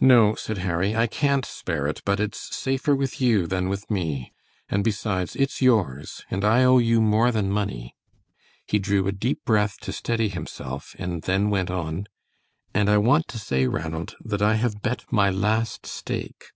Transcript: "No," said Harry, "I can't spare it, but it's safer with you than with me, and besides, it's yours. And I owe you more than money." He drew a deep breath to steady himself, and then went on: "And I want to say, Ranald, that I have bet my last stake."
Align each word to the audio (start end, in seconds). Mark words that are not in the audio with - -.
"No," 0.00 0.34
said 0.34 0.56
Harry, 0.64 0.96
"I 0.96 1.06
can't 1.06 1.44
spare 1.44 1.86
it, 1.86 2.00
but 2.06 2.18
it's 2.20 2.56
safer 2.56 2.96
with 2.96 3.20
you 3.20 3.46
than 3.46 3.68
with 3.68 3.90
me, 3.90 4.32
and 4.70 4.82
besides, 4.82 5.36
it's 5.36 5.60
yours. 5.60 6.24
And 6.30 6.42
I 6.42 6.64
owe 6.64 6.78
you 6.78 7.02
more 7.02 7.30
than 7.30 7.50
money." 7.52 7.94
He 8.66 8.78
drew 8.78 9.06
a 9.06 9.12
deep 9.12 9.44
breath 9.44 9.76
to 9.80 9.92
steady 9.92 10.30
himself, 10.30 10.96
and 10.98 11.20
then 11.20 11.50
went 11.50 11.70
on: 11.70 12.06
"And 12.72 12.88
I 12.88 12.96
want 12.96 13.28
to 13.28 13.38
say, 13.38 13.66
Ranald, 13.66 14.16
that 14.24 14.40
I 14.40 14.54
have 14.54 14.80
bet 14.80 15.04
my 15.10 15.28
last 15.28 15.84
stake." 15.84 16.52